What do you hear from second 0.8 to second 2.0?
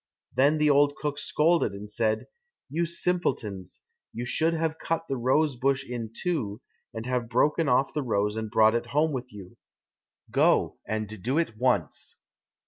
cook scolded and